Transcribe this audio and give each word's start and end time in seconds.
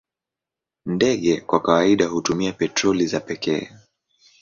Ndege 0.85 1.41
kwa 1.41 1.59
kawaida 1.61 2.05
hutumia 2.07 2.53
petroli 2.53 3.07
za 3.07 3.19
pekee. 3.19 3.71